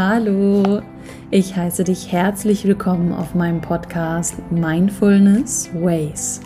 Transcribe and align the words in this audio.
Hallo, 0.00 0.80
ich 1.32 1.56
heiße 1.56 1.82
dich 1.82 2.12
herzlich 2.12 2.64
willkommen 2.64 3.12
auf 3.12 3.34
meinem 3.34 3.60
Podcast 3.60 4.36
Mindfulness 4.48 5.70
Ways. 5.74 6.40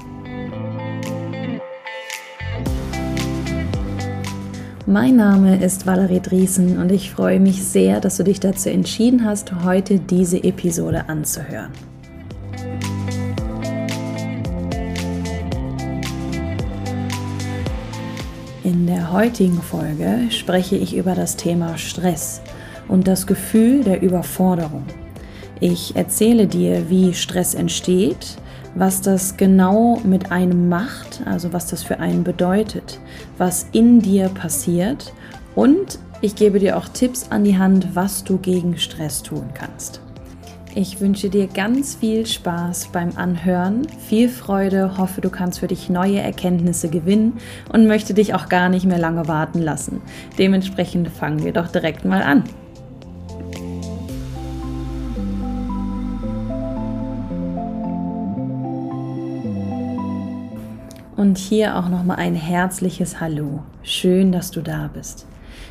Mein 4.87 5.17
Name 5.17 5.63
ist 5.63 5.87
Valerie 5.87 6.21
Driesen 6.21 6.79
und 6.79 6.91
ich 6.91 7.11
freue 7.11 7.41
mich 7.41 7.63
sehr, 7.63 8.01
dass 8.01 8.17
du 8.17 8.25
dich 8.25 8.41
dazu 8.41 8.71
entschieden 8.71 9.23
hast, 9.27 9.53
heute 9.63 9.99
diese 9.99 10.43
Episode 10.43 11.11
anzuhören. 11.11 11.73
In 18.65 18.87
der 18.87 19.13
heutigen 19.13 19.61
Folge 19.61 20.31
spreche 20.31 20.77
ich 20.77 20.97
über 20.97 21.15
das 21.15 21.37
Thema 21.37 21.77
Stress 21.77 22.41
und 22.93 23.09
das 23.09 23.27
Gefühl 23.27 23.83
der 23.83 24.03
Überforderung. 24.03 24.85
Ich 25.61 25.97
erzähle 25.97 26.47
dir, 26.47 26.91
wie 26.91 27.15
Stress 27.15 27.55
entsteht, 27.55 28.37
was 28.75 29.01
das 29.01 29.39
genau 29.39 29.99
mit 30.05 30.31
einem 30.31 30.69
macht, 30.69 31.23
also 31.25 31.55
was 31.55 31.69
das 31.69 31.83
für 31.83 32.01
einen 32.01 32.23
bedeutet, 32.23 33.01
was 33.39 33.67
in 33.73 34.01
dir 34.01 34.29
passiert 34.29 35.15
und 35.55 35.99
ich 36.21 36.37
gebe 36.37 36.59
dir 36.59 36.77
auch 36.77 36.87
Tipps 36.87 37.29
an 37.31 37.45
die 37.45 37.57
Hand, 37.57 37.95
was 37.95 38.25
du 38.25 38.37
gegen 38.37 38.77
Stress 38.77 39.23
tun 39.23 39.49
kannst. 39.55 40.03
Ich 40.75 41.01
wünsche 41.01 41.31
dir 41.31 41.47
ganz 41.47 41.95
viel 41.95 42.27
Spaß 42.27 42.89
beim 42.93 43.17
Anhören, 43.17 43.87
viel 44.07 44.29
Freude, 44.29 44.99
hoffe 44.99 45.23
du 45.23 45.31
kannst 45.31 45.61
für 45.61 45.67
dich 45.67 45.89
neue 45.89 46.21
Erkenntnisse 46.21 46.89
gewinnen 46.89 47.39
und 47.73 47.87
möchte 47.87 48.13
dich 48.13 48.35
auch 48.35 48.51
gar 48.51 48.69
nicht 48.69 48.85
mehr 48.85 48.99
lange 48.99 49.29
warten 49.29 49.63
lassen. 49.63 50.03
Dementsprechend 50.39 51.09
fangen 51.09 51.43
wir 51.43 51.53
doch 51.53 51.69
direkt 51.69 52.05
mal 52.05 52.23
an. 52.23 52.45
Und 61.23 61.39
hier 61.39 61.77
auch 61.77 61.89
nochmal 61.89 62.17
ein 62.17 62.35
herzliches 62.35 63.21
Hallo. 63.21 63.63
Schön, 63.85 64.33
dass 64.33 64.51
du 64.51 64.61
da 64.61 64.91
bist. 64.93 65.25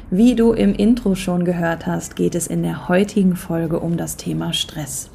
Wie 0.10 0.34
du 0.34 0.54
im 0.54 0.74
Intro 0.74 1.14
schon 1.14 1.44
gehört 1.44 1.86
hast, 1.86 2.16
geht 2.16 2.36
es 2.36 2.48
in 2.48 2.64
der 2.64 2.88
heutigen 2.88 3.36
Folge 3.36 3.82
um 3.82 3.98
das 3.98 4.16
Thema 4.16 4.54
Stress. 4.54 5.10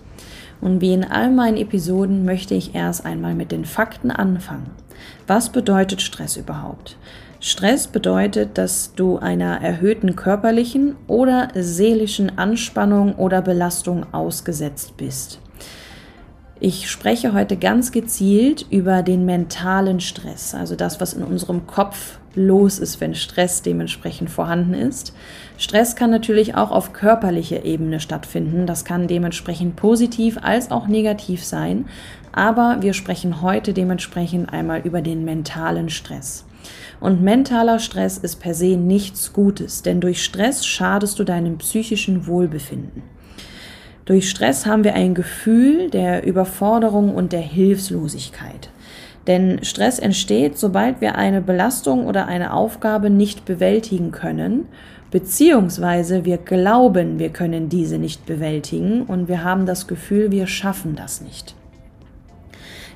Und 0.61 0.83
wie 0.83 0.93
in 0.93 1.05
all 1.05 1.31
meinen 1.31 1.57
Episoden 1.57 2.27
möchte 2.27 2.55
ich 2.55 2.75
erst 2.75 3.07
einmal 3.07 3.35
mit 3.35 3.51
den 3.51 3.65
Fakten 3.65 4.11
anfangen. 4.11 4.73
Was 5.27 5.49
bedeutet 5.49 6.03
Stress 6.03 6.37
überhaupt? 6.37 6.99
Stress 7.41 7.87
bedeutet, 7.87 8.59
dass 8.59 8.93
du 8.95 9.17
einer 9.17 9.63
erhöhten 9.63 10.17
körperlichen 10.17 10.97
oder 11.07 11.49
seelischen 11.55 12.37
Anspannung 12.37 13.15
oder 13.15 13.41
Belastung 13.41 14.05
ausgesetzt 14.13 14.99
bist. 14.99 15.41
Ich 16.59 16.91
spreche 16.91 17.35
heute 17.35 17.59
ganz 17.59 17.93
gezielt 17.93 18.65
über 18.71 19.03
den 19.03 19.27
mentalen 19.27 20.01
Stress, 20.01 20.55
also 20.55 20.75
das, 20.75 21.03
was 21.03 21.13
in 21.13 21.23
unserem 21.23 21.67
Kopf 21.67 22.19
los 22.35 22.79
ist, 22.79 22.99
wenn 22.99 23.15
Stress 23.15 23.61
dementsprechend 23.61 24.31
vorhanden 24.31 24.73
ist. 24.73 25.15
Stress 25.59 25.97
kann 25.97 26.11
natürlich 26.11 26.55
auch 26.55 26.71
auf 26.71 26.95
körperlicher 26.95 27.67
Ebene 27.67 28.01
stattfinden. 28.01 28.67
Das 28.67 28.87
kann 28.87 29.07
dementsprechend 29.07 29.77
positiv 29.77 30.39
als 30.41 30.71
auch 30.71 30.87
negativ 30.87 31.45
sein. 31.45 31.87
Aber 32.33 32.79
wir 32.81 32.95
sprechen 32.95 33.43
heute 33.43 33.75
dementsprechend 33.75 34.51
einmal 34.51 34.81
über 34.81 35.03
den 35.03 35.27
mentalen 35.27 35.91
Stress. 35.91 36.47
Und 37.01 37.21
mentaler 37.21 37.81
Stress 37.81 38.17
ist 38.17 38.37
per 38.37 38.55
se 38.55 38.79
nichts 38.79 39.35
Gutes, 39.35 39.83
denn 39.83 40.01
durch 40.01 40.25
Stress 40.25 40.67
schadest 40.67 41.19
du 41.19 41.25
deinem 41.25 41.59
psychischen 41.59 42.27
Wohlbefinden. 42.27 43.03
Durch 44.07 44.31
Stress 44.31 44.67
haben 44.67 44.85
wir 44.85 44.95
ein 44.95 45.15
Gefühl 45.15 45.91
der 45.91 46.25
Überforderung 46.25 47.15
und 47.15 47.33
der 47.33 47.41
Hilflosigkeit. 47.41 48.71
Denn 49.27 49.65
Stress 49.65 49.99
entsteht, 49.99 50.57
sobald 50.57 51.01
wir 51.01 51.17
eine 51.17 51.41
Belastung 51.41 52.07
oder 52.07 52.27
eine 52.27 52.53
Aufgabe 52.53 53.11
nicht 53.11 53.45
bewältigen 53.45 54.13
können, 54.13 54.67
beziehungsweise 55.11 56.25
wir 56.25 56.39
glauben, 56.39 57.19
wir 57.19 57.31
können 57.31 57.69
diese 57.69 57.99
nicht 57.99 58.27
bewältigen 58.27 59.03
und 59.03 59.27
wir 59.27 59.43
haben 59.43 59.67
das 59.67 59.89
Gefühl, 59.89 60.31
wir 60.31 60.47
schaffen 60.47 60.95
das 60.95 61.21
nicht. 61.21 61.57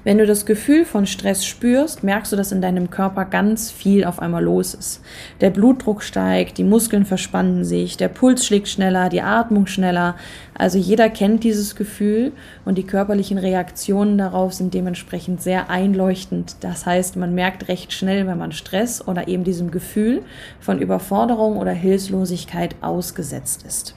Wenn 0.03 0.16
du 0.16 0.25
das 0.25 0.47
Gefühl 0.47 0.87
von 0.87 1.05
Stress 1.05 1.44
spürst, 1.44 2.03
merkst 2.03 2.33
du, 2.33 2.37
dass 2.37 2.53
in 2.53 2.62
deinem 2.62 2.88
Körper 2.88 3.27
ganz 3.27 3.71
viel 3.71 4.06
auf 4.06 4.19
einmal 4.19 4.43
los 4.43 4.72
ist. 4.72 5.03
Der 5.43 5.50
Blutdruck 5.50 6.03
steigt, 6.03 6.56
die 6.56 6.65
Muskeln 6.65 7.05
verspannen 7.05 7.65
sich, 7.66 7.99
der 7.99 8.09
Puls 8.09 8.47
schlägt 8.47 8.69
schneller, 8.69 9.10
die 9.10 9.21
Atmung 9.21 9.66
schneller. 9.66 10.16
Also 10.55 10.78
jeder 10.78 11.10
kennt 11.10 11.44
dieses 11.44 11.77
Gefühl 11.77 12.33
und 12.65 12.78
die 12.78 12.87
körperlichen 12.87 13.37
Reaktionen 13.37 14.16
darauf 14.16 14.55
sind 14.55 14.72
dementsprechend 14.72 15.43
sehr 15.43 15.69
einleuchtend. 15.69 16.56
Das 16.60 16.87
heißt, 16.87 17.16
man 17.16 17.34
merkt 17.34 17.69
recht 17.69 17.93
schnell, 17.93 18.27
wenn 18.27 18.39
man 18.39 18.53
Stress 18.53 19.06
oder 19.06 19.28
eben 19.28 19.44
diesem 19.44 19.71
Gefühl 19.71 20.22
von 20.60 20.81
Überforderung 20.81 21.59
oder 21.59 21.72
Hilflosigkeit 21.72 22.75
ausgesetzt 22.81 23.66
ist 23.66 23.94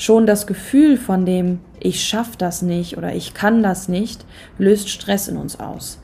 schon 0.00 0.26
das 0.26 0.46
Gefühl 0.46 0.96
von 0.96 1.26
dem 1.26 1.60
ich 1.78 2.04
schaffe 2.04 2.36
das 2.38 2.62
nicht 2.62 2.96
oder 2.96 3.14
ich 3.14 3.34
kann 3.34 3.62
das 3.62 3.88
nicht 3.88 4.24
löst 4.58 4.88
Stress 4.88 5.28
in 5.28 5.36
uns 5.36 5.58
aus. 5.58 5.98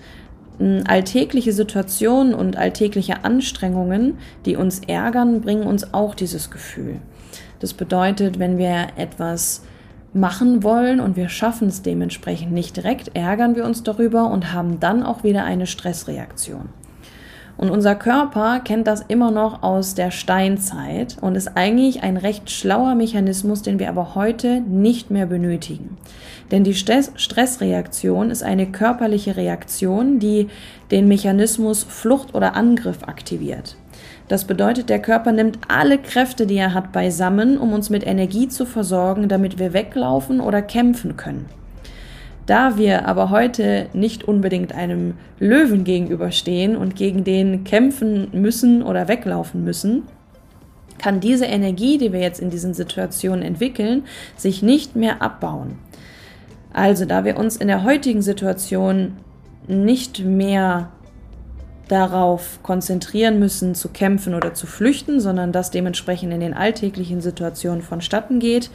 Alltägliche 0.87 1.53
Situationen 1.53 2.33
und 2.35 2.57
alltägliche 2.57 3.25
Anstrengungen, 3.25 4.17
die 4.47 4.57
uns 4.57 4.81
ärgern, 4.81 5.43
bringen 5.43 5.65
uns 5.67 5.93
auch 5.93 6.15
dieses 6.15 6.51
Gefühl. 6.51 7.01
Das 7.61 7.75
bedeutet, 7.75 8.39
wenn 8.39 8.57
wir 8.57 8.87
etwas 8.97 9.63
machen 10.15 10.63
wollen 10.63 11.01
und 11.01 11.17
wir 11.17 11.29
schaffen 11.29 11.69
es 11.69 11.83
dementsprechend 11.83 12.53
nicht 12.53 12.77
direkt, 12.77 13.15
ärgern 13.15 13.55
wir 13.55 13.67
uns 13.67 13.83
darüber 13.83 14.31
und 14.31 14.55
haben 14.55 14.81
dann 14.81 15.03
auch 15.03 15.25
wieder 15.25 15.45
eine 15.45 15.67
Stressreaktion. 15.67 16.71
Und 17.59 17.71
unser 17.71 17.95
Körper 17.95 18.61
kennt 18.61 18.87
das 18.87 19.03
immer 19.09 19.31
noch 19.31 19.63
aus 19.63 19.95
der 19.95 20.11
Steinzeit 20.11 21.17
und 21.21 21.37
ist 21.37 21.57
eigentlich 21.57 22.03
ein 22.03 22.19
recht 22.19 22.51
schlauer 22.51 22.95
Mechanismus, 22.95 23.63
den 23.63 23.79
wir 23.79 23.89
aber 23.89 24.15
heute 24.15 24.61
nicht 24.61 25.11
mehr 25.11 25.27
benötigen. 25.27 25.97
Denn 26.51 26.65
die 26.65 26.75
Stressreaktion 26.75 28.31
ist 28.31 28.43
eine 28.43 28.67
körperliche 28.67 29.37
Reaktion, 29.37 30.19
die 30.19 30.49
den 30.91 31.09
Mechanismus 31.09 31.83
Flucht 31.83 32.35
oder 32.35 32.55
Angriff 32.55 33.05
aktiviert. 33.05 33.77
Das 34.29 34.45
bedeutet, 34.45 34.91
der 34.91 35.01
Körper 35.01 35.33
nimmt 35.33 35.59
alle 35.69 35.99
Kräfte, 35.99 36.47
die 36.47 36.57
er 36.57 36.75
hat, 36.75 36.93
beisammen, 36.93 37.59
um 37.59 37.73
uns 37.73 37.91
mit 37.91 38.07
Energie 38.07 38.49
zu 38.49 38.67
versorgen, 38.67 39.29
damit 39.29 39.59
wir 39.59 39.73
weglaufen 39.73 40.41
oder 40.41 40.63
kämpfen 40.63 41.17
können. 41.17 41.47
Da 42.47 42.79
wir 42.79 43.07
aber 43.07 43.31
heute 43.31 43.89
nicht 43.93 44.25
unbedingt 44.25 44.73
einem 44.73 45.15
Löwen 45.41 45.83
gegenüberstehen 45.83 46.77
und 46.77 46.95
gegen 46.95 47.25
den 47.25 47.65
kämpfen 47.65 48.29
müssen 48.33 48.83
oder 48.83 49.09
weglaufen 49.09 49.65
müssen, 49.65 50.05
kann 50.99 51.21
diese 51.21 51.45
Energie, 51.45 51.99
die 51.99 52.13
wir 52.13 52.21
jetzt 52.21 52.41
in 52.41 52.51
diesen 52.51 52.73
Situationen 52.73 53.43
entwickeln, 53.43 54.05
sich 54.37 54.63
nicht 54.63 54.97
mehr 54.97 55.21
abbauen. 55.23 55.79
Also, 56.73 57.05
da 57.05 57.25
wir 57.25 57.37
uns 57.37 57.57
in 57.57 57.69
der 57.69 57.85
heutigen 57.85 58.23
Situation 58.23 59.17
nicht 59.67 60.25
mehr 60.25 60.91
darauf 61.89 62.61
konzentrieren 62.63 63.39
müssen, 63.39 63.75
zu 63.75 63.89
kämpfen 63.89 64.35
oder 64.35 64.55
zu 64.55 64.67
flüchten, 64.67 65.21
sondern 65.21 65.53
das 65.53 65.71
dementsprechend 65.71 66.33
in 66.33 66.41
den 66.41 66.55
alltäglichen 66.55 67.21
Situationen 67.21 67.83
vonstatten 67.83 68.39
geht, 68.39 68.71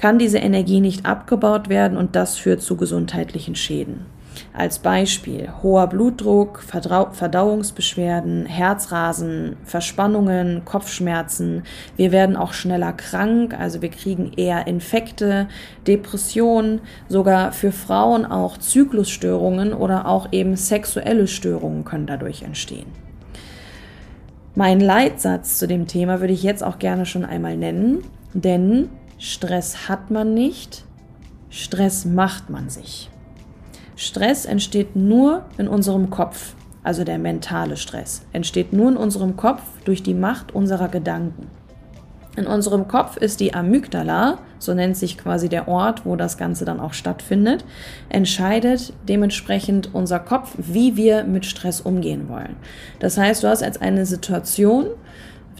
kann 0.00 0.18
diese 0.18 0.38
Energie 0.38 0.80
nicht 0.80 1.04
abgebaut 1.04 1.68
werden 1.68 1.98
und 1.98 2.16
das 2.16 2.38
führt 2.38 2.62
zu 2.62 2.74
gesundheitlichen 2.76 3.54
Schäden. 3.54 4.06
Als 4.54 4.78
Beispiel 4.78 5.50
hoher 5.62 5.88
Blutdruck, 5.88 6.62
Verdauungsbeschwerden, 6.62 8.46
Herzrasen, 8.46 9.56
Verspannungen, 9.64 10.64
Kopfschmerzen. 10.64 11.64
Wir 11.96 12.12
werden 12.12 12.36
auch 12.36 12.54
schneller 12.54 12.94
krank, 12.94 13.54
also 13.58 13.82
wir 13.82 13.90
kriegen 13.90 14.32
eher 14.38 14.66
Infekte, 14.66 15.48
Depressionen, 15.86 16.80
sogar 17.08 17.52
für 17.52 17.70
Frauen 17.70 18.24
auch 18.24 18.56
Zyklusstörungen 18.56 19.74
oder 19.74 20.08
auch 20.08 20.28
eben 20.32 20.56
sexuelle 20.56 21.26
Störungen 21.26 21.84
können 21.84 22.06
dadurch 22.06 22.40
entstehen. 22.40 22.86
Mein 24.54 24.80
Leitsatz 24.80 25.58
zu 25.58 25.68
dem 25.68 25.86
Thema 25.86 26.20
würde 26.20 26.32
ich 26.32 26.42
jetzt 26.42 26.64
auch 26.64 26.78
gerne 26.78 27.04
schon 27.04 27.26
einmal 27.26 27.58
nennen, 27.58 28.04
denn 28.32 28.88
Stress 29.22 29.86
hat 29.90 30.10
man 30.10 30.32
nicht, 30.32 30.86
Stress 31.50 32.06
macht 32.06 32.48
man 32.48 32.70
sich. 32.70 33.10
Stress 33.94 34.46
entsteht 34.46 34.96
nur 34.96 35.44
in 35.58 35.68
unserem 35.68 36.08
Kopf, 36.08 36.54
also 36.82 37.04
der 37.04 37.18
mentale 37.18 37.76
Stress, 37.76 38.22
entsteht 38.32 38.72
nur 38.72 38.88
in 38.88 38.96
unserem 38.96 39.36
Kopf 39.36 39.60
durch 39.84 40.02
die 40.02 40.14
Macht 40.14 40.54
unserer 40.54 40.88
Gedanken. 40.88 41.48
In 42.38 42.46
unserem 42.46 42.88
Kopf 42.88 43.18
ist 43.18 43.40
die 43.40 43.52
Amygdala, 43.52 44.38
so 44.58 44.72
nennt 44.72 44.96
sich 44.96 45.18
quasi 45.18 45.50
der 45.50 45.68
Ort, 45.68 46.06
wo 46.06 46.16
das 46.16 46.38
Ganze 46.38 46.64
dann 46.64 46.80
auch 46.80 46.94
stattfindet, 46.94 47.66
entscheidet 48.08 48.94
dementsprechend 49.06 49.94
unser 49.94 50.20
Kopf, 50.20 50.54
wie 50.56 50.96
wir 50.96 51.24
mit 51.24 51.44
Stress 51.44 51.82
umgehen 51.82 52.30
wollen. 52.30 52.56
Das 53.00 53.18
heißt, 53.18 53.42
du 53.42 53.48
hast 53.48 53.62
als 53.62 53.82
eine 53.82 54.06
Situation, 54.06 54.86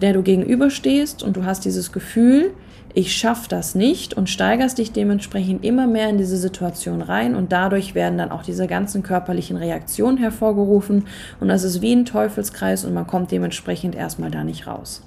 der 0.01 0.13
du 0.13 0.23
gegenüberstehst 0.23 1.23
und 1.23 1.37
du 1.37 1.45
hast 1.45 1.65
dieses 1.65 1.93
Gefühl, 1.93 2.53
ich 2.93 3.17
schaffe 3.17 3.49
das 3.49 3.77
nicht 3.77 4.15
und 4.15 4.29
steigerst 4.29 4.79
dich 4.79 4.91
dementsprechend 4.91 5.65
immer 5.65 5.87
mehr 5.87 6.09
in 6.09 6.19
diese 6.19 6.37
Situation 6.37 7.03
rein 7.03 7.37
und 7.37 7.53
dadurch 7.53 7.95
werden 7.95 8.19
dann 8.19 8.33
auch 8.33 8.43
diese 8.43 8.67
ganzen 8.67 9.05
körperlichen 9.05 9.57
Reaktionen 9.57 10.17
hervorgerufen 10.17 11.05
und 11.39 11.49
das 11.49 11.63
ist 11.63 11.83
wie 11.83 11.93
ein 11.93 12.05
Teufelskreis 12.05 12.85
und 12.85 12.93
man 12.93 13.07
kommt 13.07 13.31
dementsprechend 13.31 13.95
erstmal 13.95 14.31
da 14.33 14.43
nicht 14.43 14.67
raus. 14.67 15.07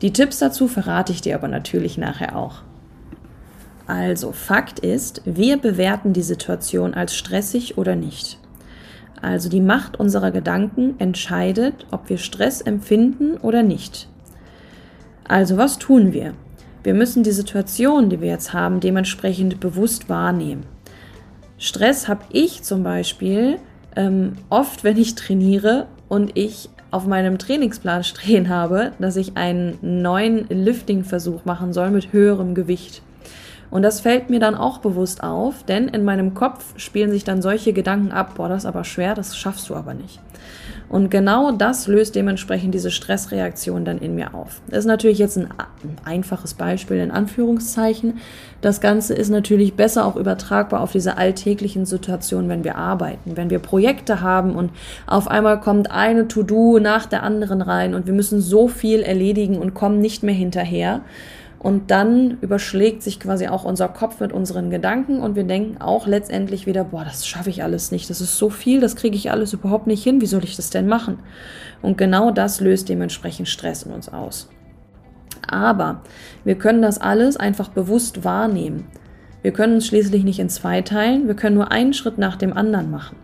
Die 0.00 0.12
Tipps 0.12 0.38
dazu 0.38 0.68
verrate 0.68 1.12
ich 1.12 1.22
dir 1.22 1.34
aber 1.34 1.48
natürlich 1.48 1.98
nachher 1.98 2.36
auch. 2.36 2.62
Also, 3.86 4.32
Fakt 4.32 4.78
ist, 4.78 5.20
wir 5.26 5.58
bewerten 5.58 6.12
die 6.12 6.22
Situation 6.22 6.94
als 6.94 7.14
stressig 7.14 7.76
oder 7.76 7.96
nicht. 7.96 8.38
Also 9.20 9.48
die 9.48 9.60
Macht 9.60 9.98
unserer 9.98 10.30
Gedanken 10.30 10.94
entscheidet, 10.98 11.86
ob 11.90 12.08
wir 12.08 12.18
Stress 12.18 12.60
empfinden 12.60 13.36
oder 13.38 13.62
nicht. 13.62 14.08
Also 15.26 15.56
was 15.56 15.78
tun 15.78 16.12
wir? 16.12 16.34
Wir 16.82 16.94
müssen 16.94 17.22
die 17.22 17.32
Situation, 17.32 18.10
die 18.10 18.20
wir 18.20 18.28
jetzt 18.28 18.52
haben, 18.52 18.80
dementsprechend 18.80 19.58
bewusst 19.58 20.08
wahrnehmen. 20.10 20.64
Stress 21.56 22.08
habe 22.08 22.24
ich 22.30 22.62
zum 22.62 22.82
Beispiel 22.82 23.58
ähm, 23.96 24.34
oft, 24.50 24.84
wenn 24.84 24.98
ich 24.98 25.14
trainiere 25.14 25.86
und 26.08 26.36
ich 26.36 26.68
auf 26.90 27.06
meinem 27.06 27.38
Trainingsplan 27.38 28.04
stehen 28.04 28.50
habe, 28.50 28.92
dass 28.98 29.16
ich 29.16 29.36
einen 29.36 29.78
neuen 29.80 30.46
Lifting-Versuch 30.48 31.44
machen 31.44 31.72
soll 31.72 31.90
mit 31.90 32.12
höherem 32.12 32.54
Gewicht. 32.54 33.02
Und 33.70 33.82
das 33.82 34.00
fällt 34.00 34.30
mir 34.30 34.40
dann 34.40 34.54
auch 34.54 34.78
bewusst 34.78 35.22
auf, 35.22 35.62
denn 35.64 35.88
in 35.88 36.04
meinem 36.04 36.34
Kopf 36.34 36.74
spielen 36.76 37.10
sich 37.10 37.24
dann 37.24 37.42
solche 37.42 37.72
Gedanken 37.72 38.12
ab, 38.12 38.34
boah, 38.36 38.48
das 38.48 38.62
ist 38.64 38.66
aber 38.66 38.84
schwer, 38.84 39.14
das 39.14 39.36
schaffst 39.36 39.68
du 39.68 39.74
aber 39.74 39.94
nicht. 39.94 40.20
Und 40.88 41.10
genau 41.10 41.50
das 41.50 41.88
löst 41.88 42.14
dementsprechend 42.14 42.74
diese 42.74 42.90
Stressreaktion 42.90 43.84
dann 43.84 43.98
in 43.98 44.14
mir 44.14 44.34
auf. 44.34 44.60
Das 44.68 44.80
ist 44.80 44.86
natürlich 44.86 45.18
jetzt 45.18 45.36
ein, 45.36 45.48
ein, 45.82 45.96
einfaches 46.04 46.54
Beispiel 46.54 46.98
in 46.98 47.10
Anführungszeichen. 47.10 48.18
Das 48.60 48.80
Ganze 48.80 49.14
ist 49.14 49.30
natürlich 49.30 49.74
besser 49.74 50.04
auch 50.04 50.16
übertragbar 50.16 50.80
auf 50.80 50.92
diese 50.92 51.16
alltäglichen 51.16 51.86
Situationen, 51.86 52.48
wenn 52.48 52.64
wir 52.64 52.76
arbeiten, 52.76 53.36
wenn 53.36 53.50
wir 53.50 53.58
Projekte 53.58 54.20
haben 54.20 54.54
und 54.54 54.70
auf 55.06 55.26
einmal 55.26 55.58
kommt 55.58 55.90
eine 55.90 56.28
To-Do 56.28 56.78
nach 56.78 57.06
der 57.06 57.22
anderen 57.22 57.62
rein 57.62 57.94
und 57.94 58.06
wir 58.06 58.14
müssen 58.14 58.40
so 58.40 58.68
viel 58.68 59.00
erledigen 59.00 59.58
und 59.58 59.74
kommen 59.74 60.00
nicht 60.00 60.22
mehr 60.22 60.34
hinterher. 60.34 61.00
Und 61.64 61.90
dann 61.90 62.36
überschlägt 62.42 63.02
sich 63.02 63.18
quasi 63.18 63.48
auch 63.48 63.64
unser 63.64 63.88
Kopf 63.88 64.20
mit 64.20 64.34
unseren 64.34 64.68
Gedanken 64.68 65.20
und 65.20 65.34
wir 65.34 65.44
denken 65.44 65.80
auch 65.80 66.06
letztendlich 66.06 66.66
wieder, 66.66 66.84
boah, 66.84 67.04
das 67.04 67.26
schaffe 67.26 67.48
ich 67.48 67.62
alles 67.62 67.90
nicht, 67.90 68.10
das 68.10 68.20
ist 68.20 68.36
so 68.36 68.50
viel, 68.50 68.82
das 68.82 68.96
kriege 68.96 69.16
ich 69.16 69.30
alles 69.30 69.54
überhaupt 69.54 69.86
nicht 69.86 70.04
hin, 70.04 70.20
wie 70.20 70.26
soll 70.26 70.44
ich 70.44 70.56
das 70.56 70.68
denn 70.68 70.86
machen? 70.86 71.20
Und 71.80 71.96
genau 71.96 72.30
das 72.32 72.60
löst 72.60 72.90
dementsprechend 72.90 73.48
Stress 73.48 73.84
in 73.84 73.92
uns 73.92 74.10
aus. 74.10 74.50
Aber 75.48 76.02
wir 76.44 76.56
können 76.56 76.82
das 76.82 77.00
alles 77.00 77.38
einfach 77.38 77.70
bewusst 77.70 78.24
wahrnehmen. 78.24 78.86
Wir 79.44 79.52
können 79.52 79.74
uns 79.74 79.86
schließlich 79.86 80.24
nicht 80.24 80.40
in 80.40 80.48
zwei 80.48 80.82
teilen, 80.82 81.28
wir 81.28 81.36
können 81.36 81.54
nur 81.54 81.70
einen 81.70 81.92
Schritt 81.92 82.18
nach 82.18 82.34
dem 82.34 82.52
anderen 82.52 82.90
machen 82.90 83.14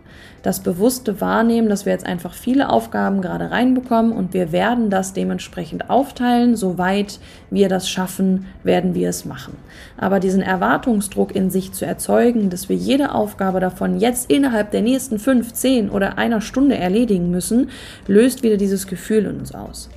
das 0.43 0.61
bewusste 0.61 1.21
Wahrnehmen, 1.21 1.69
dass 1.69 1.85
wir 1.85 1.93
jetzt 1.93 2.05
einfach 2.05 2.33
viele 2.33 2.69
Aufgaben 2.69 3.21
gerade 3.21 3.51
reinbekommen 3.51 4.11
und 4.11 4.33
wir 4.33 4.51
werden 4.51 4.89
das 4.89 5.13
dementsprechend 5.13 5.89
aufteilen. 5.89 6.55
Soweit 6.55 7.19
wir 7.49 7.69
das 7.69 7.89
schaffen, 7.89 8.47
werden 8.63 8.95
wir 8.95 9.09
es 9.09 9.25
machen. 9.25 9.55
Aber 9.97 10.19
diesen 10.19 10.41
Erwartungsdruck 10.41 11.35
in 11.35 11.51
sich 11.51 11.73
zu 11.73 11.85
erzeugen, 11.85 12.49
dass 12.49 12.69
wir 12.69 12.75
jede 12.75 13.13
Aufgabe 13.13 13.59
davon 13.59 13.99
jetzt 13.99 14.31
innerhalb 14.31 14.71
der 14.71 14.81
nächsten 14.81 15.19
fünf, 15.19 15.53
zehn 15.53 15.89
oder 15.89 16.17
einer 16.17 16.41
Stunde 16.41 16.77
erledigen 16.77 17.29
müssen, 17.29 17.69
löst 18.07 18.41
wieder 18.41 18.57
dieses 18.57 18.87
Gefühl 18.87 19.25
in 19.25 19.39
uns 19.39 19.53
aus. 19.53 19.89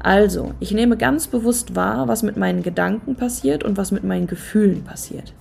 Also, 0.00 0.52
ich 0.60 0.72
nehme 0.72 0.96
ganz 0.96 1.26
bewusst 1.26 1.74
wahr, 1.74 2.06
was 2.06 2.22
mit 2.22 2.36
meinen 2.36 2.62
Gedanken 2.62 3.16
passiert 3.16 3.64
und 3.64 3.76
was 3.76 3.90
mit 3.90 4.04
meinen 4.04 4.28
Gefühlen 4.28 4.84
passiert. 4.84 5.32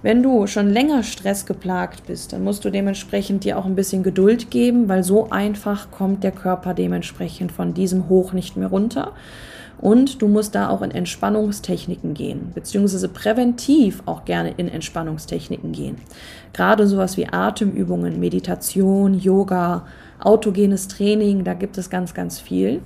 Wenn 0.00 0.22
du 0.22 0.46
schon 0.46 0.70
länger 0.70 1.02
stressgeplagt 1.02 2.06
bist, 2.06 2.32
dann 2.32 2.44
musst 2.44 2.64
du 2.64 2.70
dementsprechend 2.70 3.42
dir 3.42 3.58
auch 3.58 3.64
ein 3.64 3.74
bisschen 3.74 4.04
Geduld 4.04 4.48
geben, 4.48 4.88
weil 4.88 5.02
so 5.02 5.30
einfach 5.30 5.90
kommt 5.90 6.22
der 6.22 6.30
Körper 6.30 6.72
dementsprechend 6.72 7.50
von 7.50 7.74
diesem 7.74 8.08
Hoch 8.08 8.32
nicht 8.32 8.56
mehr 8.56 8.68
runter. 8.68 9.12
Und 9.80 10.22
du 10.22 10.28
musst 10.28 10.54
da 10.54 10.68
auch 10.68 10.82
in 10.82 10.90
Entspannungstechniken 10.90 12.14
gehen, 12.14 12.52
beziehungsweise 12.54 13.08
präventiv 13.08 14.02
auch 14.06 14.24
gerne 14.24 14.54
in 14.56 14.68
Entspannungstechniken 14.68 15.72
gehen. 15.72 15.96
Gerade 16.52 16.86
sowas 16.86 17.16
wie 17.16 17.28
Atemübungen, 17.28 18.20
Meditation, 18.20 19.14
Yoga, 19.14 19.86
autogenes 20.20 20.88
Training, 20.88 21.44
da 21.44 21.54
gibt 21.54 21.78
es 21.78 21.90
ganz, 21.90 22.14
ganz 22.14 22.40
viel. 22.40 22.82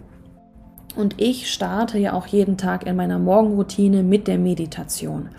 Und 0.97 1.20
ich 1.20 1.50
starte 1.50 1.99
ja 1.99 2.12
auch 2.12 2.26
jeden 2.26 2.59
Tag 2.59 2.87
in 2.87 2.97
meiner 2.97 3.19
Morgenroutine 3.19 4.03
mit 4.03 4.29
der 4.29 4.38
Meditation. 4.38 5.31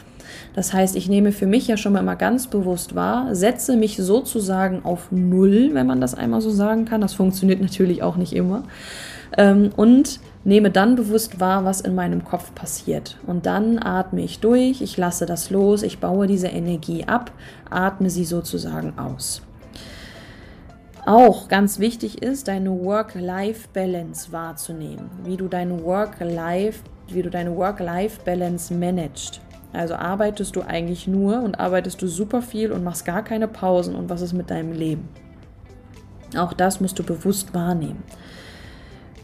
Das 0.54 0.74
heißt, 0.74 0.96
ich 0.96 1.10
nehme 1.10 1.32
für 1.32 1.48
mich 1.48 1.68
ja 1.68 1.78
schon 1.78 1.94
mal 1.94 2.00
immer 2.00 2.16
ganz 2.16 2.48
bewusst 2.48 2.96
wahr, 2.96 3.36
setze 3.36 3.76
mich 3.76 3.98
sozusagen 3.98 4.84
auf 4.86 5.12
Null, 5.12 5.72
wenn 5.74 5.88
man 5.88 6.02
das 6.02 6.16
einmal 6.16 6.42
so 6.42 6.50
sagen 6.50 6.86
kann. 6.86 7.02
Das 7.02 7.14
funktioniert 7.14 7.62
natürlich 7.62 8.04
auch 8.04 8.16
nicht 8.16 8.34
immer. 8.34 8.64
Ähm, 9.38 9.72
und 9.76 10.20
nehme 10.44 10.70
dann 10.70 10.96
bewusst 10.96 11.40
wahr, 11.40 11.66
was 11.66 11.82
in 11.82 11.96
meinem 11.96 12.24
Kopf 12.24 12.54
passiert. 12.54 13.18
Und 13.26 13.46
dann 13.46 13.80
atme 13.80 14.22
ich 14.22 14.40
durch, 14.40 14.82
ich 14.82 14.98
lasse 14.98 15.26
das 15.26 15.50
los, 15.50 15.84
ich 15.84 16.00
baue 16.00 16.28
diese 16.28 16.48
Energie 16.48 17.06
ab, 17.06 17.32
atme 17.70 18.10
sie 18.10 18.26
sozusagen 18.26 18.98
aus. 19.00 19.42
Auch 21.06 21.50
ganz 21.50 21.80
wichtig 21.80 22.22
ist, 22.22 22.48
deine 22.48 22.72
Work-Life-Balance 22.72 24.32
wahrzunehmen, 24.32 25.10
wie 25.26 25.36
du 25.36 25.50
deine 25.50 25.84
Work-Life, 25.84 26.80
wie 27.10 27.22
du 27.22 27.30
deine 27.30 27.56
Work-Life-Balance 27.58 28.74
managst. 28.74 29.42
Also 29.74 29.96
arbeitest 29.96 30.56
du 30.56 30.62
eigentlich 30.62 31.08
nur 31.08 31.42
und 31.42 31.60
arbeitest 31.60 32.02
du 32.02 32.08
super 32.08 32.42
viel 32.42 32.72
und 32.72 32.84
machst 32.84 33.06
gar 33.06 33.24
keine 33.24 33.48
Pausen 33.48 33.96
und 33.96 34.10
was 34.10 34.22
ist 34.22 34.34
mit 34.34 34.52
deinem 34.52 34.72
Leben? 34.72 35.10
Auch 36.38 36.54
das 36.54 36.80
musst 36.80 36.98
du 37.00 37.04
bewusst 37.04 37.54
wahrnehmen. 37.54 38.04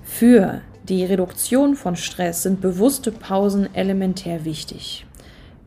Für 0.04 0.62
die 0.88 1.06
Reduktion 1.06 1.76
von 1.76 1.96
Stress 1.96 2.44
sind 2.44 2.62
bewusste 2.62 3.12
Pausen 3.12 3.74
elementär 3.76 4.44
wichtig. 4.44 5.06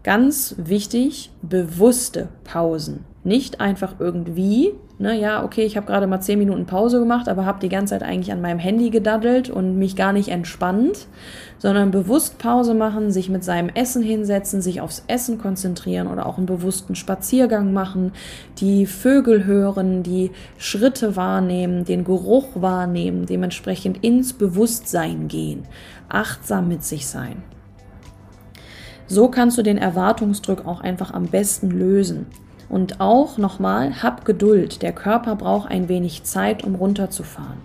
Ganz 0.02 0.56
wichtig, 0.58 1.30
bewusste 1.42 2.28
Pausen. 2.42 3.04
Nicht 3.22 3.60
einfach 3.60 4.00
irgendwie, 4.00 4.72
ne, 5.02 5.18
ja, 5.20 5.44
okay, 5.44 5.64
ich 5.64 5.76
habe 5.76 5.86
gerade 5.86 6.06
mal 6.06 6.20
zehn 6.20 6.38
Minuten 6.38 6.64
Pause 6.64 7.00
gemacht, 7.00 7.28
aber 7.28 7.44
habe 7.44 7.58
die 7.60 7.68
ganze 7.68 7.94
Zeit 7.94 8.04
eigentlich 8.04 8.32
an 8.32 8.40
meinem 8.40 8.60
Handy 8.60 8.90
gedaddelt 8.90 9.50
und 9.50 9.76
mich 9.76 9.96
gar 9.96 10.12
nicht 10.12 10.28
entspannt, 10.28 11.08
sondern 11.58 11.90
bewusst 11.90 12.38
Pause 12.38 12.72
machen, 12.72 13.10
sich 13.10 13.28
mit 13.28 13.42
seinem 13.42 13.68
Essen 13.68 14.02
hinsetzen, 14.02 14.62
sich 14.62 14.80
aufs 14.80 15.04
Essen 15.08 15.38
konzentrieren 15.38 16.06
oder 16.06 16.24
auch 16.24 16.38
einen 16.38 16.46
bewussten 16.46 16.94
Spaziergang 16.94 17.72
machen, 17.72 18.12
die 18.58 18.86
Vögel 18.86 19.44
hören, 19.44 20.04
die 20.04 20.30
Schritte 20.56 21.16
wahrnehmen, 21.16 21.84
den 21.84 22.04
Geruch 22.04 22.48
wahrnehmen, 22.54 23.26
dementsprechend 23.26 24.04
ins 24.04 24.32
Bewusstsein 24.32 25.26
gehen, 25.26 25.64
achtsam 26.08 26.68
mit 26.68 26.84
sich 26.84 27.06
sein. 27.08 27.42
So 29.08 29.28
kannst 29.28 29.58
du 29.58 29.62
den 29.62 29.78
Erwartungsdruck 29.78 30.64
auch 30.64 30.80
einfach 30.80 31.12
am 31.12 31.26
besten 31.26 31.70
lösen. 31.70 32.26
Und 32.72 33.02
auch 33.02 33.36
nochmal, 33.36 34.02
hab 34.02 34.24
Geduld. 34.24 34.80
Der 34.80 34.92
Körper 34.92 35.36
braucht 35.36 35.70
ein 35.70 35.90
wenig 35.90 36.24
Zeit, 36.24 36.64
um 36.64 36.74
runterzufahren. 36.74 37.58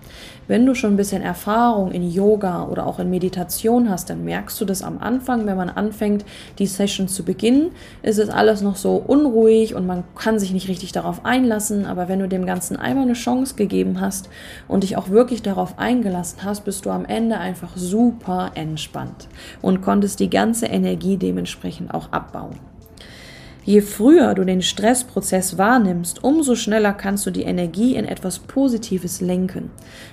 Wenn 0.49 0.65
du 0.65 0.75
schon 0.75 0.93
ein 0.93 0.97
bisschen 0.97 1.21
Erfahrung 1.21 1.91
in 1.91 2.11
Yoga 2.11 2.65
oder 2.65 2.85
auch 2.85 2.99
in 2.99 3.09
Meditation 3.09 3.89
hast, 3.89 4.09
dann 4.09 4.25
merkst 4.25 4.59
du 4.59 4.65
das 4.65 4.83
am 4.83 4.97
Anfang, 4.97 5.45
wenn 5.45 5.55
man 5.55 5.69
anfängt, 5.69 6.25
die 6.59 6.67
Session 6.67 7.07
zu 7.07 7.23
beginnen, 7.23 7.71
ist 8.03 8.19
es 8.19 8.29
alles 8.29 8.61
noch 8.61 8.75
so 8.75 8.95
unruhig 8.95 9.75
und 9.75 9.87
man 9.87 10.03
kann 10.13 10.39
sich 10.39 10.51
nicht 10.51 10.67
richtig 10.67 10.91
darauf 10.91 11.23
einlassen. 11.23 11.85
Aber 11.85 12.09
wenn 12.09 12.19
du 12.19 12.27
dem 12.27 12.45
Ganzen 12.45 12.75
einmal 12.75 13.05
eine 13.05 13.13
Chance 13.13 13.55
gegeben 13.55 14.01
hast 14.01 14.27
und 14.67 14.83
dich 14.83 14.97
auch 14.97 15.07
wirklich 15.07 15.41
darauf 15.41 15.79
eingelassen 15.79 16.39
hast, 16.43 16.65
bist 16.65 16.85
du 16.85 16.89
am 16.89 17.05
Ende 17.05 17.37
einfach 17.37 17.77
super 17.77 18.51
entspannt 18.55 19.29
und 19.61 19.81
konntest 19.81 20.19
die 20.19 20.29
ganze 20.29 20.65
Energie 20.65 21.15
dementsprechend 21.15 21.93
auch 21.93 22.11
abbauen. 22.11 22.59
Je 23.67 23.81
früher 23.81 24.33
du 24.33 24.45
den 24.45 24.61
Stressprozess 24.61 25.57
wahrnimmst, 25.57 26.23
umso 26.23 26.55
schneller 26.55 26.93
kannst 26.93 27.25
du 27.25 27.31
die 27.31 27.41
Energie 27.41 27.95
in 27.95 28.05
etwas 28.05 28.39
Positives 28.39 29.19
lenken. 29.19 29.71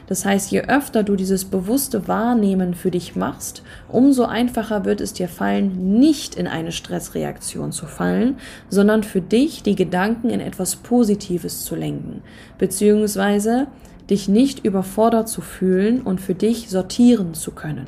Das 0.08 0.24
heißt, 0.24 0.50
je 0.50 0.62
öfter 0.62 1.04
du 1.04 1.14
dieses 1.14 1.44
bewusste 1.44 2.08
Wahrnehmen 2.08 2.74
für 2.74 2.90
dich 2.90 3.14
machst, 3.14 3.62
umso 3.88 4.24
einfacher 4.24 4.84
wird 4.84 5.00
es 5.00 5.12
dir 5.12 5.28
fallen, 5.28 6.00
nicht 6.00 6.34
in 6.34 6.48
eine 6.48 6.72
Stressreaktion 6.72 7.70
zu 7.70 7.86
fallen, 7.86 8.38
sondern 8.70 9.04
für 9.04 9.20
dich 9.20 9.62
die 9.62 9.76
Gedanken 9.76 10.30
in 10.30 10.40
etwas 10.40 10.74
Positives 10.74 11.64
zu 11.64 11.76
lenken, 11.76 12.22
beziehungsweise 12.58 13.68
dich 14.10 14.26
nicht 14.26 14.64
überfordert 14.64 15.28
zu 15.28 15.42
fühlen 15.42 16.02
und 16.02 16.20
für 16.20 16.34
dich 16.34 16.70
sortieren 16.70 17.34
zu 17.34 17.52
können. 17.52 17.86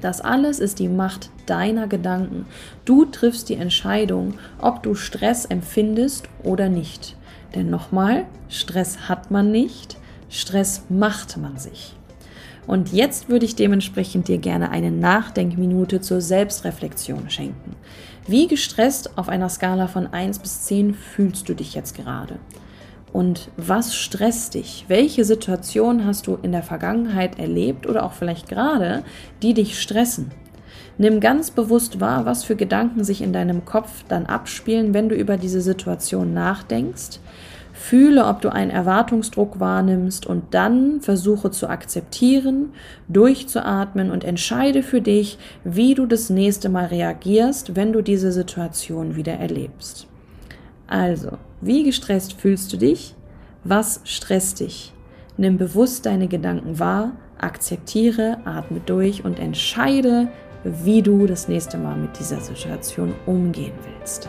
Das 0.00 0.20
alles 0.20 0.60
ist 0.60 0.78
die 0.78 0.88
Macht 0.88 1.30
deiner 1.46 1.88
Gedanken. 1.88 2.46
Du 2.84 3.04
triffst 3.04 3.48
die 3.48 3.54
Entscheidung, 3.54 4.34
ob 4.60 4.82
du 4.82 4.94
Stress 4.94 5.44
empfindest 5.44 6.28
oder 6.42 6.68
nicht. 6.68 7.16
Denn 7.54 7.70
nochmal, 7.70 8.26
Stress 8.48 9.08
hat 9.08 9.30
man 9.30 9.50
nicht, 9.50 9.96
Stress 10.28 10.84
macht 10.88 11.36
man 11.36 11.56
sich. 11.56 11.94
Und 12.66 12.92
jetzt 12.92 13.30
würde 13.30 13.46
ich 13.46 13.56
dementsprechend 13.56 14.28
dir 14.28 14.36
gerne 14.36 14.70
eine 14.70 14.90
Nachdenkminute 14.90 16.02
zur 16.02 16.20
Selbstreflexion 16.20 17.30
schenken. 17.30 17.74
Wie 18.26 18.46
gestresst 18.46 19.16
auf 19.16 19.30
einer 19.30 19.48
Skala 19.48 19.88
von 19.88 20.06
1 20.06 20.40
bis 20.40 20.64
10 20.64 20.92
fühlst 20.92 21.48
du 21.48 21.54
dich 21.54 21.74
jetzt 21.74 21.96
gerade? 21.96 22.38
Und 23.18 23.48
was 23.56 23.96
stresst 23.96 24.54
dich? 24.54 24.84
Welche 24.86 25.24
Situation 25.24 26.04
hast 26.04 26.28
du 26.28 26.38
in 26.40 26.52
der 26.52 26.62
Vergangenheit 26.62 27.36
erlebt 27.40 27.88
oder 27.88 28.04
auch 28.04 28.12
vielleicht 28.12 28.48
gerade, 28.48 29.02
die 29.42 29.54
dich 29.54 29.80
stressen? 29.82 30.30
Nimm 30.98 31.18
ganz 31.18 31.50
bewusst 31.50 31.98
wahr, 31.98 32.26
was 32.26 32.44
für 32.44 32.54
Gedanken 32.54 33.02
sich 33.02 33.20
in 33.20 33.32
deinem 33.32 33.64
Kopf 33.64 34.04
dann 34.06 34.26
abspielen, 34.26 34.94
wenn 34.94 35.08
du 35.08 35.16
über 35.16 35.36
diese 35.36 35.60
Situation 35.60 36.32
nachdenkst. 36.32 37.18
Fühle, 37.72 38.24
ob 38.24 38.40
du 38.40 38.52
einen 38.52 38.70
Erwartungsdruck 38.70 39.58
wahrnimmst 39.58 40.24
und 40.24 40.54
dann 40.54 41.00
versuche 41.00 41.50
zu 41.50 41.68
akzeptieren, 41.68 42.72
durchzuatmen 43.08 44.12
und 44.12 44.22
entscheide 44.22 44.84
für 44.84 45.00
dich, 45.00 45.38
wie 45.64 45.94
du 45.94 46.06
das 46.06 46.30
nächste 46.30 46.68
Mal 46.68 46.86
reagierst, 46.86 47.74
wenn 47.74 47.92
du 47.92 48.00
diese 48.00 48.30
Situation 48.30 49.16
wieder 49.16 49.32
erlebst. 49.32 50.06
Also, 50.88 51.38
wie 51.60 51.84
gestresst 51.84 52.32
fühlst 52.32 52.72
du 52.72 52.78
dich? 52.78 53.14
Was 53.62 54.00
stresst 54.04 54.60
dich? 54.60 54.92
Nimm 55.36 55.58
bewusst 55.58 56.06
deine 56.06 56.26
Gedanken 56.28 56.78
wahr, 56.78 57.12
akzeptiere, 57.38 58.38
atme 58.44 58.80
durch 58.80 59.24
und 59.24 59.38
entscheide, 59.38 60.28
wie 60.64 61.02
du 61.02 61.26
das 61.26 61.46
nächste 61.46 61.78
Mal 61.78 61.96
mit 61.96 62.18
dieser 62.18 62.40
Situation 62.40 63.14
umgehen 63.26 63.74
willst. 63.84 64.28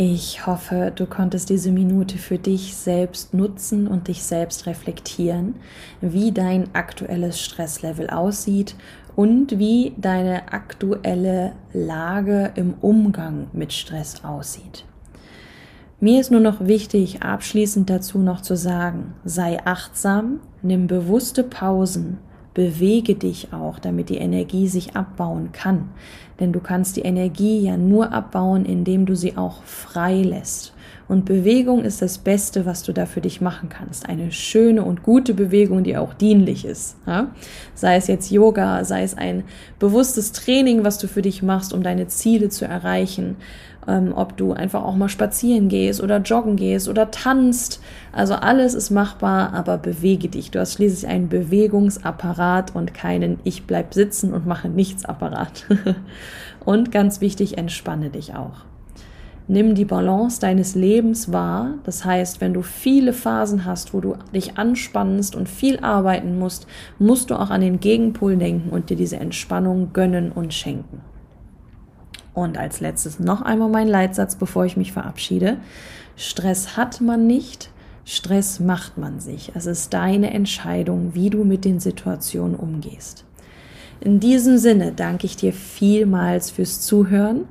Ich 0.00 0.46
hoffe, 0.46 0.92
du 0.94 1.06
konntest 1.06 1.50
diese 1.50 1.72
Minute 1.72 2.18
für 2.18 2.38
dich 2.38 2.76
selbst 2.76 3.34
nutzen 3.34 3.88
und 3.88 4.06
dich 4.06 4.22
selbst 4.22 4.66
reflektieren, 4.66 5.56
wie 6.00 6.30
dein 6.30 6.72
aktuelles 6.72 7.40
Stresslevel 7.40 8.08
aussieht 8.08 8.76
und 9.16 9.58
wie 9.58 9.94
deine 9.96 10.52
aktuelle 10.52 11.54
Lage 11.72 12.52
im 12.54 12.74
Umgang 12.80 13.48
mit 13.52 13.72
Stress 13.72 14.24
aussieht. 14.24 14.84
Mir 15.98 16.20
ist 16.20 16.30
nur 16.30 16.38
noch 16.38 16.64
wichtig, 16.64 17.24
abschließend 17.24 17.90
dazu 17.90 18.20
noch 18.20 18.40
zu 18.40 18.56
sagen, 18.56 19.14
sei 19.24 19.58
achtsam, 19.66 20.38
nimm 20.62 20.86
bewusste 20.86 21.42
Pausen 21.42 22.18
bewege 22.54 23.14
dich 23.14 23.52
auch, 23.52 23.78
damit 23.78 24.08
die 24.08 24.18
Energie 24.18 24.68
sich 24.68 24.96
abbauen 24.96 25.52
kann. 25.52 25.90
Denn 26.40 26.52
du 26.52 26.60
kannst 26.60 26.96
die 26.96 27.02
Energie 27.02 27.60
ja 27.60 27.76
nur 27.76 28.12
abbauen, 28.12 28.64
indem 28.64 29.06
du 29.06 29.16
sie 29.16 29.36
auch 29.36 29.62
frei 29.64 30.22
lässt. 30.22 30.72
Und 31.08 31.24
Bewegung 31.24 31.84
ist 31.84 32.02
das 32.02 32.18
Beste, 32.18 32.66
was 32.66 32.82
du 32.82 32.92
da 32.92 33.06
für 33.06 33.20
dich 33.20 33.40
machen 33.40 33.70
kannst. 33.70 34.08
Eine 34.08 34.30
schöne 34.30 34.84
und 34.84 35.02
gute 35.02 35.34
Bewegung, 35.34 35.82
die 35.82 35.96
auch 35.96 36.12
dienlich 36.12 36.64
ist. 36.64 36.96
Ja? 37.06 37.30
Sei 37.74 37.96
es 37.96 38.08
jetzt 38.08 38.30
Yoga, 38.30 38.84
sei 38.84 39.02
es 39.02 39.16
ein 39.16 39.44
bewusstes 39.78 40.32
Training, 40.32 40.84
was 40.84 40.98
du 40.98 41.08
für 41.08 41.22
dich 41.22 41.42
machst, 41.42 41.72
um 41.72 41.82
deine 41.82 42.08
Ziele 42.08 42.50
zu 42.50 42.66
erreichen 42.66 43.36
ähm, 43.88 44.12
ob 44.14 44.36
du 44.36 44.52
einfach 44.52 44.84
auch 44.84 44.94
mal 44.94 45.08
spazieren 45.08 45.68
gehst 45.68 46.02
oder 46.02 46.18
joggen 46.18 46.56
gehst 46.56 46.88
oder 46.88 47.10
tanzt. 47.10 47.80
Also 48.12 48.34
alles 48.34 48.74
ist 48.74 48.90
machbar, 48.90 49.54
aber 49.54 49.78
bewege 49.78 50.28
dich. 50.28 50.50
Du 50.50 50.60
hast 50.60 50.74
schließlich 50.74 51.10
einen 51.10 51.28
Bewegungsapparat 51.28 52.76
und 52.76 52.94
keinen 52.94 53.40
Ich 53.44 53.66
bleib 53.66 53.94
sitzen 53.94 54.32
und 54.34 54.46
mache 54.46 54.68
nichts 54.68 55.04
Apparat. 55.04 55.64
und 56.64 56.92
ganz 56.92 57.20
wichtig, 57.20 57.56
entspanne 57.56 58.10
dich 58.10 58.34
auch. 58.34 58.68
Nimm 59.50 59.74
die 59.74 59.86
Balance 59.86 60.38
deines 60.40 60.74
Lebens 60.74 61.32
wahr. 61.32 61.76
Das 61.84 62.04
heißt, 62.04 62.42
wenn 62.42 62.52
du 62.52 62.60
viele 62.60 63.14
Phasen 63.14 63.64
hast, 63.64 63.94
wo 63.94 64.00
du 64.02 64.16
dich 64.34 64.58
anspannst 64.58 65.34
und 65.34 65.48
viel 65.48 65.78
arbeiten 65.80 66.38
musst, 66.38 66.66
musst 66.98 67.30
du 67.30 67.34
auch 67.34 67.48
an 67.48 67.62
den 67.62 67.80
Gegenpol 67.80 68.36
denken 68.36 68.68
und 68.68 68.90
dir 68.90 68.96
diese 68.96 69.16
Entspannung 69.16 69.94
gönnen 69.94 70.32
und 70.32 70.52
schenken. 70.52 71.00
Und 72.38 72.56
als 72.56 72.78
letztes 72.78 73.18
noch 73.18 73.42
einmal 73.42 73.68
mein 73.68 73.88
Leitsatz, 73.88 74.36
bevor 74.36 74.64
ich 74.64 74.76
mich 74.76 74.92
verabschiede. 74.92 75.56
Stress 76.14 76.76
hat 76.76 77.00
man 77.00 77.26
nicht, 77.26 77.70
Stress 78.04 78.60
macht 78.60 78.96
man 78.96 79.18
sich. 79.18 79.50
Es 79.56 79.66
ist 79.66 79.92
deine 79.92 80.32
Entscheidung, 80.32 81.14
wie 81.14 81.30
du 81.30 81.42
mit 81.42 81.64
den 81.64 81.80
Situationen 81.80 82.54
umgehst. 82.54 83.24
In 84.00 84.20
diesem 84.20 84.56
Sinne 84.56 84.92
danke 84.92 85.26
ich 85.26 85.34
dir 85.34 85.52
vielmals 85.52 86.52
fürs 86.52 86.80
Zuhören. 86.80 87.46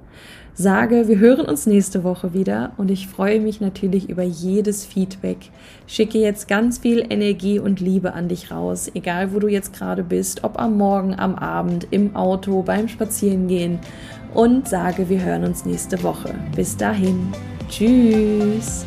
Sage, 0.60 1.08
wir 1.08 1.20
hören 1.20 1.46
uns 1.46 1.68
nächste 1.68 2.04
Woche 2.04 2.34
wieder 2.34 2.72
und 2.78 2.90
ich 2.90 3.08
freue 3.08 3.40
mich 3.40 3.62
natürlich 3.62 4.10
über 4.10 4.24
jedes 4.24 4.88
Feedback. 4.88 5.38
Schicke 5.86 6.18
jetzt 6.18 6.48
ganz 6.48 6.80
viel 6.80 7.06
Energie 7.08 7.60
und 7.60 7.80
Liebe 7.80 8.14
an 8.14 8.28
dich 8.28 8.50
raus, 8.50 8.90
egal 8.96 9.36
wo 9.36 9.40
du 9.40 9.48
jetzt 9.48 9.74
gerade 9.74 10.04
bist, 10.04 10.44
ob 10.44 10.60
am 10.60 10.76
Morgen, 10.76 11.14
am 11.14 11.36
Abend, 11.36 11.86
im 11.92 12.16
Auto, 12.16 12.64
beim 12.64 12.88
Spazierengehen 12.88 13.78
und 14.34 14.68
sage, 14.68 15.10
wir 15.10 15.22
hören 15.22 15.44
uns 15.44 15.66
nächste 15.66 16.02
Woche. 16.04 16.34
Bis 16.56 16.76
dahin. 16.78 17.32
Tschüss. 17.70 18.86